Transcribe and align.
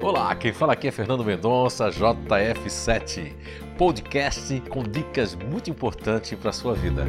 Olá, 0.00 0.32
quem 0.36 0.52
fala 0.52 0.74
aqui 0.74 0.86
é 0.86 0.92
Fernando 0.92 1.24
Mendonça, 1.24 1.90
JF7, 1.90 3.32
podcast 3.76 4.60
com 4.68 4.84
dicas 4.84 5.34
muito 5.34 5.68
importantes 5.70 6.38
para 6.38 6.50
a 6.50 6.52
sua 6.52 6.72
vida. 6.72 7.04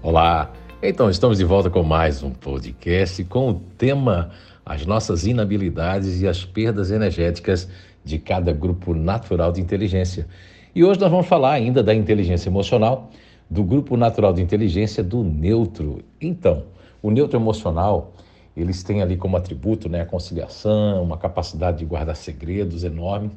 Olá, 0.00 0.52
então 0.80 1.10
estamos 1.10 1.38
de 1.38 1.44
volta 1.44 1.68
com 1.68 1.82
mais 1.82 2.22
um 2.22 2.30
podcast 2.30 3.24
com 3.24 3.50
o 3.50 3.54
tema 3.76 4.30
As 4.64 4.86
nossas 4.86 5.26
inabilidades 5.26 6.22
e 6.22 6.28
as 6.28 6.44
perdas 6.44 6.92
energéticas 6.92 7.68
de 8.04 8.20
cada 8.20 8.52
grupo 8.52 8.94
natural 8.94 9.50
de 9.50 9.60
inteligência. 9.60 10.28
E 10.72 10.84
hoje 10.84 11.00
nós 11.00 11.10
vamos 11.10 11.26
falar 11.26 11.52
ainda 11.52 11.82
da 11.82 11.92
inteligência 11.92 12.48
emocional, 12.48 13.10
do 13.52 13.62
grupo 13.62 13.98
natural 13.98 14.32
de 14.32 14.40
inteligência 14.40 15.04
do 15.04 15.22
neutro. 15.22 16.02
Então, 16.18 16.64
o 17.02 17.10
neutro 17.10 17.38
emocional, 17.38 18.14
eles 18.56 18.82
têm 18.82 19.02
ali 19.02 19.14
como 19.14 19.36
atributo 19.36 19.90
né, 19.90 20.00
a 20.00 20.06
conciliação, 20.06 21.02
uma 21.02 21.18
capacidade 21.18 21.80
de 21.80 21.84
guardar 21.84 22.16
segredos 22.16 22.82
enorme. 22.82 23.30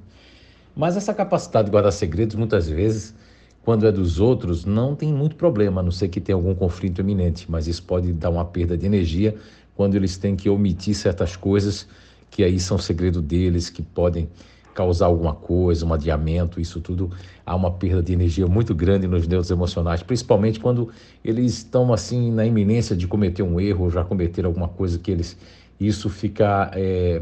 Mas 0.73 0.95
essa 0.95 1.13
capacidade 1.13 1.65
de 1.65 1.71
guardar 1.71 1.91
segredos, 1.91 2.37
muitas 2.37 2.69
vezes, 2.69 3.13
quando 3.61 3.85
é 3.85 3.91
dos 3.91 4.17
outros, 4.17 4.63
não 4.63 4.95
tem 4.95 5.13
muito 5.13 5.35
problema, 5.35 5.81
a 5.81 5.83
não 5.83 5.91
ser 5.91 6.07
que 6.07 6.21
tenha 6.21 6.37
algum 6.37 6.55
conflito 6.55 7.01
iminente, 7.01 7.51
mas 7.51 7.67
isso 7.67 7.83
pode 7.83 8.13
dar 8.13 8.29
uma 8.29 8.45
perda 8.45 8.77
de 8.77 8.85
energia 8.85 9.35
quando 9.75 9.95
eles 9.95 10.15
têm 10.15 10.37
que 10.37 10.49
omitir 10.49 10.95
certas 10.95 11.35
coisas 11.35 11.89
que 12.31 12.41
aí 12.41 12.57
são 12.57 12.77
segredo 12.77 13.21
deles, 13.21 13.69
que 13.69 13.81
podem 13.81 14.29
causar 14.75 15.05
alguma 15.05 15.33
coisa, 15.33 15.85
um 15.85 15.93
adiamento, 15.93 16.59
isso 16.59 16.81
tudo 16.81 17.09
há 17.45 17.55
uma 17.55 17.71
perda 17.71 18.03
de 18.03 18.11
energia 18.11 18.45
muito 18.45 18.75
grande 18.75 19.07
nos 19.07 19.25
neutros 19.25 19.49
emocionais, 19.49 20.03
principalmente 20.03 20.59
quando 20.59 20.89
eles 21.23 21.53
estão 21.53 21.93
assim 21.93 22.29
na 22.29 22.45
iminência 22.45 22.93
de 22.95 23.07
cometer 23.07 23.41
um 23.41 23.57
erro 23.59 23.85
ou 23.85 23.89
já 23.89 24.03
cometer 24.03 24.45
alguma 24.45 24.67
coisa 24.67 24.99
que 24.99 25.09
eles 25.09 25.37
isso 25.79 26.09
fica 26.09 26.71
é, 26.73 27.21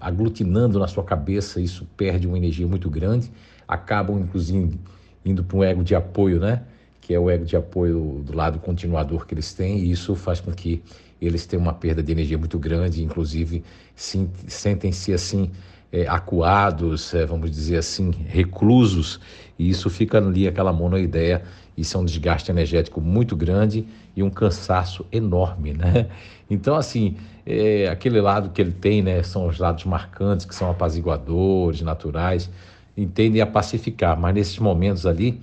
aglutinando 0.00 0.78
na 0.78 0.88
sua 0.88 1.04
cabeça, 1.04 1.60
isso 1.60 1.86
perde 1.96 2.26
uma 2.26 2.38
energia 2.38 2.66
muito 2.66 2.88
grande, 2.90 3.30
acabam 3.68 4.18
inclusive 4.18 4.80
indo 5.24 5.44
para 5.44 5.56
um 5.58 5.62
ego 5.62 5.84
de 5.84 5.94
apoio, 5.94 6.40
né? 6.40 6.62
Que 7.00 7.14
é 7.14 7.20
o 7.20 7.28
ego 7.28 7.44
de 7.44 7.56
apoio 7.56 8.22
do 8.24 8.34
lado 8.34 8.58
continuador 8.58 9.26
que 9.26 9.34
eles 9.34 9.52
têm, 9.52 9.78
e 9.78 9.90
isso 9.90 10.14
faz 10.14 10.40
com 10.40 10.50
que 10.50 10.82
eles 11.20 11.44
tenham 11.44 11.62
uma 11.62 11.74
perda 11.74 12.02
de 12.02 12.10
energia 12.10 12.38
muito 12.38 12.58
grande, 12.58 13.04
inclusive 13.04 13.62
sentem-se 13.94 15.12
assim 15.12 15.50
é, 15.92 16.06
acuados, 16.06 17.12
é, 17.14 17.26
vamos 17.26 17.50
dizer 17.50 17.78
assim, 17.78 18.10
reclusos, 18.28 19.20
e 19.58 19.68
isso 19.68 19.90
fica 19.90 20.18
ali 20.18 20.46
aquela 20.46 20.72
monoideia, 20.72 21.42
isso 21.76 21.96
é 21.96 22.00
um 22.00 22.04
desgaste 22.04 22.50
energético 22.50 23.00
muito 23.00 23.34
grande 23.36 23.86
e 24.14 24.22
um 24.22 24.30
cansaço 24.30 25.04
enorme, 25.10 25.74
né? 25.74 26.06
Então, 26.52 26.74
assim, 26.74 27.16
é, 27.46 27.86
aquele 27.86 28.20
lado 28.20 28.50
que 28.50 28.60
ele 28.60 28.72
tem, 28.72 29.02
né, 29.02 29.22
são 29.22 29.46
os 29.46 29.60
lados 29.60 29.84
marcantes, 29.84 30.44
que 30.44 30.52
são 30.52 30.68
apaziguadores, 30.68 31.80
naturais, 31.80 32.50
entendem 32.96 33.40
a 33.40 33.46
pacificar, 33.46 34.18
mas 34.18 34.34
nesses 34.34 34.58
momentos 34.58 35.06
ali, 35.06 35.40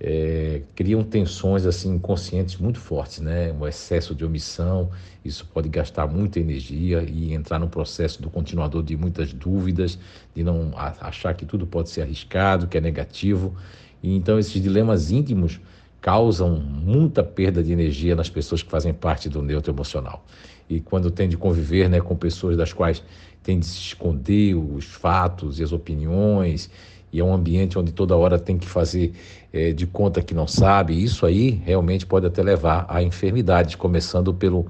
é, 0.00 0.62
criam 0.74 1.02
tensões 1.04 1.64
assim 1.64 1.94
inconscientes 1.94 2.56
muito 2.56 2.78
fortes, 2.78 3.20
né? 3.20 3.52
Um 3.52 3.66
excesso 3.66 4.14
de 4.14 4.24
omissão, 4.24 4.90
isso 5.24 5.46
pode 5.46 5.68
gastar 5.68 6.06
muita 6.06 6.40
energia 6.40 7.02
e 7.02 7.32
entrar 7.32 7.58
num 7.58 7.68
processo 7.68 8.20
do 8.20 8.28
continuador 8.28 8.82
de 8.82 8.96
muitas 8.96 9.32
dúvidas, 9.32 9.98
de 10.34 10.42
não 10.42 10.72
achar 10.76 11.34
que 11.34 11.46
tudo 11.46 11.66
pode 11.66 11.90
ser 11.90 12.02
arriscado, 12.02 12.66
que 12.66 12.76
é 12.76 12.80
negativo. 12.80 13.54
E 14.02 14.14
então 14.14 14.38
esses 14.38 14.60
dilemas 14.60 15.10
íntimos 15.10 15.60
causam 16.04 16.50
muita 16.60 17.24
perda 17.24 17.62
de 17.62 17.72
energia 17.72 18.14
nas 18.14 18.28
pessoas 18.28 18.62
que 18.62 18.70
fazem 18.70 18.92
parte 18.92 19.26
do 19.26 19.40
neutro 19.40 19.72
emocional. 19.72 20.22
E 20.68 20.78
quando 20.78 21.10
tem 21.10 21.26
de 21.26 21.34
conviver, 21.38 21.88
né, 21.88 21.98
com 21.98 22.14
pessoas 22.14 22.58
das 22.58 22.74
quais 22.74 23.02
tem 23.42 23.58
de 23.58 23.64
se 23.64 23.78
esconder 23.78 24.54
os 24.54 24.84
fatos 24.84 25.58
e 25.58 25.62
as 25.62 25.72
opiniões 25.72 26.68
e 27.10 27.20
é 27.20 27.24
um 27.24 27.32
ambiente 27.32 27.78
onde 27.78 27.90
toda 27.90 28.14
hora 28.14 28.38
tem 28.38 28.58
que 28.58 28.66
fazer 28.66 29.14
é, 29.50 29.72
de 29.72 29.86
conta 29.86 30.20
que 30.20 30.34
não 30.34 30.46
sabe, 30.46 31.02
isso 31.02 31.24
aí 31.24 31.62
realmente 31.64 32.04
pode 32.04 32.26
até 32.26 32.42
levar 32.42 32.84
a 32.86 33.02
enfermidades, 33.02 33.74
começando 33.74 34.34
pelo 34.34 34.66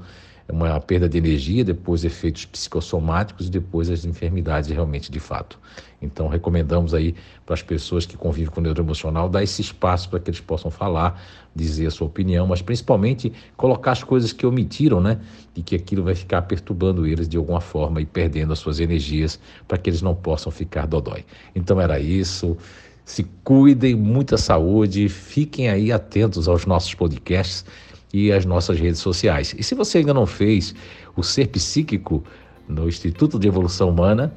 uma 0.52 0.78
perda 0.80 1.08
de 1.08 1.16
energia, 1.16 1.64
depois 1.64 2.04
efeitos 2.04 2.44
psicossomáticos 2.44 3.46
e 3.46 3.50
depois 3.50 3.88
as 3.88 4.04
enfermidades 4.04 4.68
realmente 4.70 5.10
de 5.10 5.18
fato. 5.18 5.58
Então 6.02 6.28
recomendamos 6.28 6.92
aí 6.92 7.14
para 7.46 7.54
as 7.54 7.62
pessoas 7.62 8.04
que 8.04 8.16
convivem 8.16 8.50
com 8.50 8.60
o 8.60 8.62
neuroemocional 8.62 9.28
dar 9.28 9.42
esse 9.42 9.62
espaço 9.62 10.10
para 10.10 10.20
que 10.20 10.30
eles 10.30 10.40
possam 10.40 10.70
falar, 10.70 11.22
dizer 11.54 11.86
a 11.86 11.90
sua 11.90 12.06
opinião, 12.06 12.46
mas 12.46 12.60
principalmente 12.60 13.32
colocar 13.56 13.92
as 13.92 14.04
coisas 14.04 14.32
que 14.32 14.46
omitiram, 14.46 15.00
né? 15.00 15.18
E 15.56 15.62
que 15.62 15.74
aquilo 15.74 16.02
vai 16.02 16.14
ficar 16.14 16.42
perturbando 16.42 17.06
eles 17.06 17.26
de 17.26 17.38
alguma 17.38 17.60
forma 17.60 18.02
e 18.02 18.06
perdendo 18.06 18.52
as 18.52 18.58
suas 18.58 18.80
energias 18.80 19.40
para 19.66 19.78
que 19.78 19.88
eles 19.88 20.02
não 20.02 20.14
possam 20.14 20.52
ficar 20.52 20.86
dodói. 20.86 21.24
Então 21.54 21.80
era 21.80 21.98
isso. 21.98 22.56
Se 23.04 23.24
cuidem, 23.42 23.94
muita 23.94 24.36
saúde, 24.36 25.08
fiquem 25.08 25.68
aí 25.68 25.92
atentos 25.92 26.48
aos 26.48 26.64
nossos 26.64 26.94
podcasts 26.94 27.64
e 28.14 28.32
as 28.32 28.46
nossas 28.46 28.78
redes 28.78 29.00
sociais. 29.00 29.56
E 29.58 29.62
se 29.64 29.74
você 29.74 29.98
ainda 29.98 30.14
não 30.14 30.24
fez 30.24 30.72
o 31.16 31.22
Ser 31.22 31.48
Psíquico 31.48 32.22
no 32.68 32.86
Instituto 32.86 33.40
de 33.40 33.48
Evolução 33.48 33.90
Humana, 33.90 34.32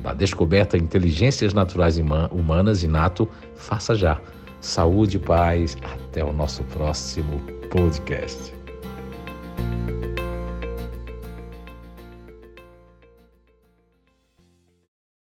da 0.00 0.12
Descoberta 0.12 0.76
de 0.76 0.84
Inteligências 0.84 1.54
Naturais 1.54 1.96
Humanas, 1.96 2.82
Inato, 2.82 3.26
faça 3.54 3.94
já. 3.94 4.20
Saúde 4.60 5.16
e 5.16 5.20
paz. 5.20 5.78
Até 5.82 6.22
o 6.22 6.32
nosso 6.32 6.62
próximo 6.64 7.40
podcast. 7.70 8.55